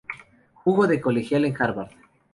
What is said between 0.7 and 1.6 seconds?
de colegial en